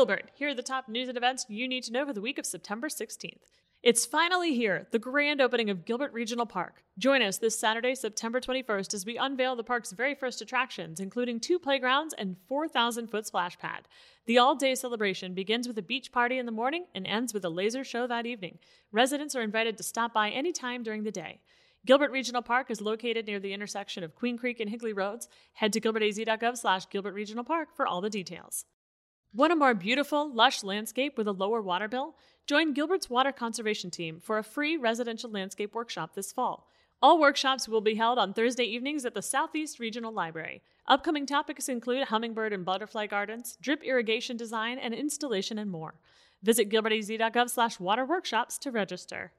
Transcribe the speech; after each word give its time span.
Gilbert. 0.00 0.30
Here 0.34 0.48
are 0.48 0.54
the 0.54 0.62
top 0.62 0.88
news 0.88 1.08
and 1.08 1.18
events 1.18 1.44
you 1.50 1.68
need 1.68 1.82
to 1.82 1.92
know 1.92 2.06
for 2.06 2.14
the 2.14 2.22
week 2.22 2.38
of 2.38 2.46
September 2.46 2.88
16th. 2.88 3.42
It's 3.82 4.06
finally 4.06 4.54
here, 4.54 4.86
the 4.92 4.98
grand 4.98 5.42
opening 5.42 5.68
of 5.68 5.84
Gilbert 5.84 6.14
Regional 6.14 6.46
Park. 6.46 6.82
Join 6.96 7.20
us 7.20 7.36
this 7.36 7.58
Saturday, 7.58 7.94
September 7.94 8.40
21st, 8.40 8.94
as 8.94 9.04
we 9.04 9.18
unveil 9.18 9.56
the 9.56 9.62
park's 9.62 9.92
very 9.92 10.14
first 10.14 10.40
attractions, 10.40 11.00
including 11.00 11.38
two 11.38 11.58
playgrounds 11.58 12.14
and 12.16 12.38
4,000 12.48 13.08
foot 13.08 13.26
splash 13.26 13.58
pad. 13.58 13.88
The 14.24 14.38
all 14.38 14.54
day 14.54 14.74
celebration 14.74 15.34
begins 15.34 15.68
with 15.68 15.76
a 15.76 15.82
beach 15.82 16.12
party 16.12 16.38
in 16.38 16.46
the 16.46 16.50
morning 16.50 16.86
and 16.94 17.06
ends 17.06 17.34
with 17.34 17.44
a 17.44 17.50
laser 17.50 17.84
show 17.84 18.06
that 18.06 18.24
evening. 18.24 18.58
Residents 18.92 19.36
are 19.36 19.42
invited 19.42 19.76
to 19.76 19.82
stop 19.82 20.14
by 20.14 20.30
any 20.30 20.50
time 20.50 20.82
during 20.82 21.02
the 21.02 21.10
day. 21.10 21.40
Gilbert 21.84 22.10
Regional 22.10 22.40
Park 22.40 22.70
is 22.70 22.80
located 22.80 23.26
near 23.26 23.38
the 23.38 23.52
intersection 23.52 24.02
of 24.02 24.16
Queen 24.16 24.38
Creek 24.38 24.60
and 24.60 24.70
Higley 24.70 24.94
Roads. 24.94 25.28
Head 25.52 25.74
to 25.74 25.80
gilbertaz.gov 25.82 26.56
slash 26.56 26.88
Gilbert 26.88 27.12
Regional 27.12 27.44
Park 27.44 27.76
for 27.76 27.86
all 27.86 28.00
the 28.00 28.08
details. 28.08 28.64
Want 29.32 29.52
a 29.52 29.56
more 29.56 29.74
beautiful, 29.74 30.28
lush 30.28 30.64
landscape 30.64 31.16
with 31.16 31.28
a 31.28 31.32
lower 31.32 31.62
water 31.62 31.86
bill? 31.86 32.16
Join 32.48 32.72
Gilbert's 32.72 33.08
Water 33.08 33.30
Conservation 33.30 33.88
Team 33.88 34.18
for 34.20 34.38
a 34.38 34.42
free 34.42 34.76
residential 34.76 35.30
landscape 35.30 35.72
workshop 35.72 36.14
this 36.14 36.32
fall. 36.32 36.68
All 37.00 37.20
workshops 37.20 37.68
will 37.68 37.80
be 37.80 37.94
held 37.94 38.18
on 38.18 38.34
Thursday 38.34 38.64
evenings 38.64 39.04
at 39.04 39.14
the 39.14 39.22
Southeast 39.22 39.78
Regional 39.78 40.12
Library. 40.12 40.62
Upcoming 40.88 41.26
topics 41.26 41.68
include 41.68 42.08
hummingbird 42.08 42.52
and 42.52 42.64
butterfly 42.64 43.06
gardens, 43.06 43.56
drip 43.62 43.84
irrigation 43.84 44.36
design, 44.36 44.80
and 44.80 44.92
installation, 44.92 45.58
and 45.58 45.70
more. 45.70 45.94
Visit 46.42 46.68
gilbertaz.gov 46.68 47.50
slash 47.50 47.78
water 47.78 48.04
workshops 48.04 48.58
to 48.58 48.72
register. 48.72 49.30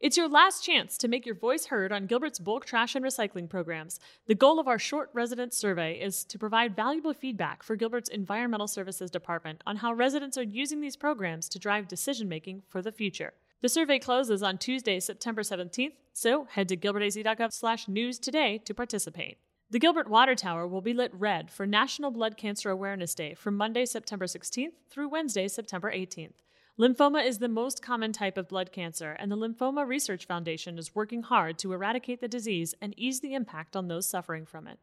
It's 0.00 0.16
your 0.16 0.28
last 0.28 0.64
chance 0.64 0.98
to 0.98 1.08
make 1.08 1.24
your 1.24 1.36
voice 1.36 1.66
heard 1.66 1.92
on 1.92 2.06
Gilbert's 2.06 2.40
bulk 2.40 2.66
trash 2.66 2.94
and 2.94 3.04
recycling 3.04 3.48
programs. 3.48 4.00
The 4.26 4.34
goal 4.34 4.58
of 4.58 4.66
our 4.66 4.78
short 4.78 5.08
resident 5.14 5.54
survey 5.54 5.94
is 6.00 6.24
to 6.24 6.38
provide 6.38 6.76
valuable 6.76 7.14
feedback 7.14 7.62
for 7.62 7.76
Gilbert's 7.76 8.08
Environmental 8.08 8.66
Services 8.66 9.10
Department 9.10 9.62
on 9.66 9.76
how 9.76 9.92
residents 9.92 10.36
are 10.36 10.42
using 10.42 10.80
these 10.80 10.96
programs 10.96 11.48
to 11.48 11.60
drive 11.60 11.86
decision 11.86 12.28
making 12.28 12.64
for 12.68 12.82
the 12.82 12.92
future. 12.92 13.34
The 13.62 13.68
survey 13.68 13.98
closes 13.98 14.42
on 14.42 14.58
Tuesday, 14.58 14.98
September 14.98 15.42
17th, 15.42 15.92
so 16.12 16.48
head 16.50 16.68
to 16.68 16.76
gilbertaz.gov 16.76 17.52
slash 17.52 17.88
news 17.88 18.18
today 18.18 18.58
to 18.64 18.74
participate. 18.74 19.38
The 19.70 19.78
Gilbert 19.78 20.10
Water 20.10 20.34
Tower 20.34 20.66
will 20.66 20.82
be 20.82 20.92
lit 20.92 21.12
red 21.14 21.50
for 21.50 21.66
National 21.66 22.10
Blood 22.10 22.36
Cancer 22.36 22.68
Awareness 22.68 23.14
Day 23.14 23.32
from 23.32 23.56
Monday, 23.56 23.86
September 23.86 24.26
16th 24.26 24.72
through 24.90 25.08
Wednesday, 25.08 25.48
September 25.48 25.90
18th. 25.90 26.42
Lymphoma 26.76 27.24
is 27.24 27.38
the 27.38 27.48
most 27.48 27.82
common 27.82 28.12
type 28.12 28.36
of 28.36 28.48
blood 28.48 28.72
cancer, 28.72 29.12
and 29.20 29.30
the 29.30 29.36
Lymphoma 29.36 29.86
Research 29.86 30.26
Foundation 30.26 30.76
is 30.76 30.92
working 30.92 31.22
hard 31.22 31.56
to 31.58 31.72
eradicate 31.72 32.20
the 32.20 32.26
disease 32.26 32.74
and 32.80 32.98
ease 32.98 33.20
the 33.20 33.32
impact 33.32 33.76
on 33.76 33.86
those 33.86 34.08
suffering 34.08 34.44
from 34.44 34.66
it. 34.66 34.80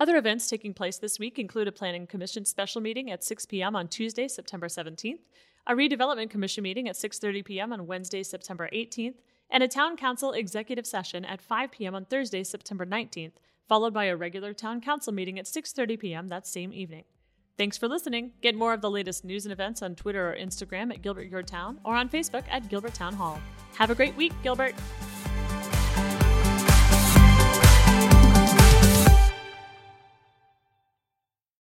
Other 0.00 0.16
events 0.16 0.48
taking 0.48 0.72
place 0.72 0.96
this 0.96 1.18
week 1.18 1.38
include 1.38 1.68
a 1.68 1.72
Planning 1.72 2.06
Commission 2.06 2.46
special 2.46 2.80
meeting 2.80 3.10
at 3.10 3.22
6 3.22 3.44
p.m. 3.44 3.76
on 3.76 3.88
Tuesday, 3.88 4.28
September 4.28 4.66
17th, 4.66 5.18
a 5.66 5.74
Redevelopment 5.74 6.30
Commission 6.30 6.62
meeting 6.62 6.88
at 6.88 6.94
6:30 6.94 7.44
p.m. 7.44 7.70
on 7.70 7.86
Wednesday, 7.86 8.22
September 8.22 8.70
18th, 8.72 9.16
and 9.50 9.62
a 9.62 9.68
Town 9.68 9.98
Council 9.98 10.32
executive 10.32 10.86
session 10.86 11.26
at 11.26 11.42
5 11.42 11.70
p.m. 11.70 11.94
on 11.94 12.06
Thursday, 12.06 12.44
September 12.44 12.86
19th, 12.86 13.32
followed 13.68 13.92
by 13.92 14.04
a 14.04 14.16
regular 14.16 14.54
Town 14.54 14.80
Council 14.80 15.12
meeting 15.12 15.38
at 15.38 15.44
6:30 15.44 16.00
p.m. 16.00 16.28
that 16.28 16.46
same 16.46 16.72
evening. 16.72 17.04
Thanks 17.58 17.78
for 17.78 17.88
listening. 17.88 18.32
Get 18.42 18.54
more 18.54 18.74
of 18.74 18.82
the 18.82 18.90
latest 18.90 19.24
news 19.24 19.46
and 19.46 19.52
events 19.52 19.80
on 19.80 19.94
Twitter 19.94 20.30
or 20.30 20.36
Instagram 20.36 20.92
at 20.92 21.00
Gilbert 21.00 21.28
Your 21.30 21.42
Town 21.42 21.80
or 21.84 21.94
on 21.94 22.08
Facebook 22.08 22.44
at 22.50 22.68
Gilbert 22.68 22.92
Town 22.92 23.14
Hall. 23.14 23.40
Have 23.76 23.90
a 23.90 23.94
great 23.94 24.14
week, 24.14 24.32
Gilbert. 24.42 24.74